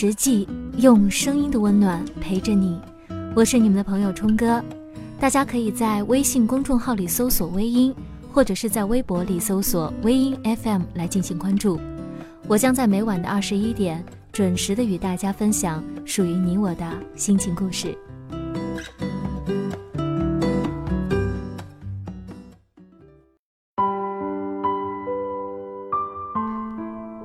[0.00, 2.80] 实际，用声音的温暖陪着你。
[3.34, 4.62] 我是你们的朋友冲哥，
[5.18, 7.92] 大家可以在微信公众号里搜索“微音”，
[8.30, 11.80] 或者是在微博里搜索“微音 FM” 来进行关注。
[12.46, 17.98] 我将在每晚的二十一点准时的与大家分享属于你我的心情故事。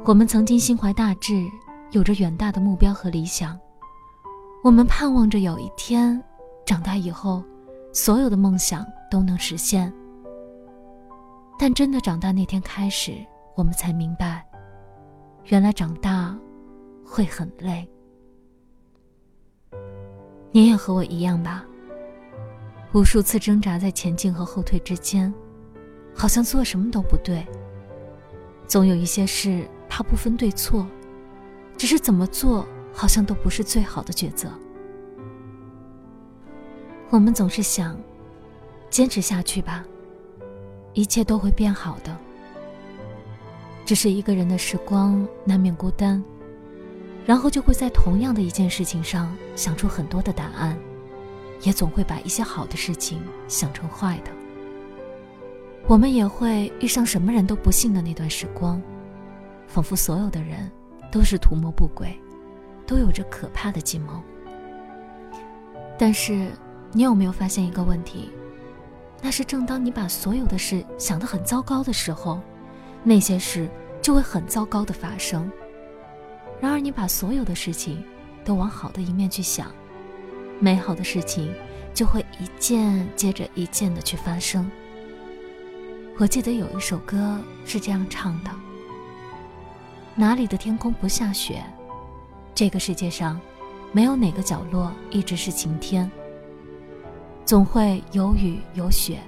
[0.04, 1.46] 我们曾经心怀大志，
[1.94, 3.58] 有着远大的目标和理想。
[4.64, 6.22] 我们盼望着有一天，
[6.66, 7.44] 长大以后，
[7.94, 9.94] 所有的梦想都能实现。
[11.58, 13.14] 但真的长大那天开始，
[13.56, 14.44] 我们才明白，
[15.46, 16.36] 原来长大
[17.06, 17.88] 会很累。
[20.52, 21.64] 你也和我一样吧？
[22.92, 25.32] 无数次挣扎在前进和后退之间，
[26.16, 27.46] 好像做什么都不对。
[28.66, 29.70] 总有一些事。
[29.96, 30.88] 它不分对错，
[31.78, 34.50] 只是怎么做好像都不是最好的抉择。
[37.10, 38.00] 我们总是想，
[38.90, 39.84] 坚持下去吧，
[40.94, 42.18] 一切都会变好的。
[43.86, 46.24] 只是一个人的时光难免孤单，
[47.26, 50.78] 然后就会在同样的一件事情上想出很多的答案，
[51.62, 54.32] 也总会把一些好的事情想成坏的。
[55.86, 58.82] 我们也会遇上什么人都不信的那段时光。
[59.68, 60.72] 仿佛所有的人
[61.14, 62.20] 都是图谋不轨，
[62.88, 64.20] 都有着可怕的计谋。
[65.96, 66.52] 但是，
[66.92, 68.32] 你有没有发现一个问题？
[69.22, 72.42] 那是正当你把所有的事想得很糟糕的时候，
[73.04, 73.70] 那些事
[74.02, 75.52] 就会很糟糕的发生。
[76.60, 78.04] 然而，你把所有的事情
[78.44, 79.72] 都往好的一面去想，
[80.60, 81.54] 美好的事情
[81.94, 84.68] 就会一件接着一件的去发生。
[86.18, 88.50] 我记得有一首歌是这样唱的。
[90.16, 91.64] 哪里的天空不下雪？
[92.54, 93.40] 这个世界上，
[93.92, 96.10] 没有哪个角落一直是晴天。
[97.46, 99.20] 总会有雨有雪，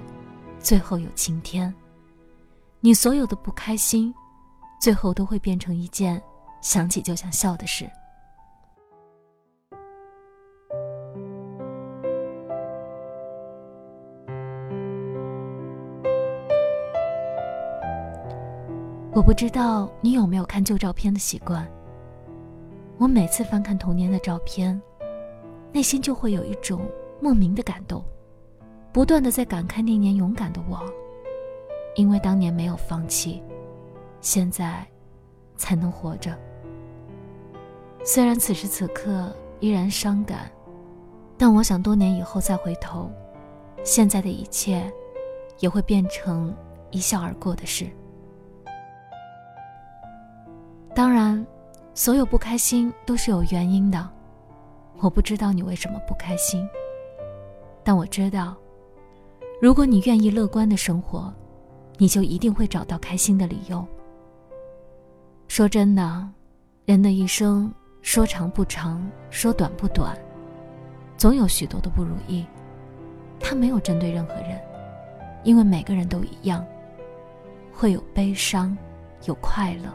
[0.60, 1.74] 最后有晴天。
[2.80, 4.14] 你所有的不开心，
[4.80, 6.22] 最后都会变成一件
[6.62, 7.90] 想起就想笑的事。
[19.16, 21.66] 我不知道你有没有看旧照片的习惯。
[22.98, 24.78] 我每次翻看童年的照片，
[25.72, 26.86] 内心就会有一种
[27.18, 28.04] 莫名的感动，
[28.92, 30.84] 不断的在感慨那年勇敢的我，
[31.94, 33.42] 因为当年没有放弃，
[34.20, 34.86] 现在
[35.56, 36.36] 才能活着。
[38.04, 40.50] 虽然此时此刻依然伤感，
[41.38, 43.10] 但我想多年以后再回头，
[43.82, 44.92] 现在的一切
[45.58, 46.54] 也会变成
[46.90, 47.86] 一笑而过的事。
[50.96, 51.46] 当然，
[51.92, 54.08] 所有不开心都是有原因的。
[54.98, 56.66] 我不知道你为什么不开心，
[57.84, 58.56] 但我知道，
[59.60, 61.30] 如果你愿意乐观的生活，
[61.98, 63.86] 你就一定会找到开心的理由。
[65.48, 66.26] 说真的，
[66.86, 67.70] 人的一生
[68.00, 70.16] 说长不长，说短不短，
[71.18, 72.46] 总有许多的不如意。
[73.38, 74.58] 他没有针对任何人，
[75.44, 76.64] 因为每个人都一样，
[77.70, 78.74] 会有悲伤，
[79.26, 79.94] 有快乐。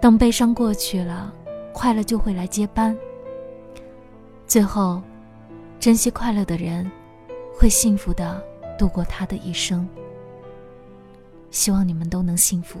[0.00, 1.32] 等悲伤过去了，
[1.72, 2.96] 快乐就会来接班。
[4.46, 5.02] 最后，
[5.80, 6.90] 珍惜快乐的人，
[7.54, 8.42] 会幸福的
[8.78, 9.88] 度过他的一生。
[11.50, 12.80] 希望你们都能幸福。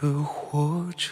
[0.00, 1.10] 的活着。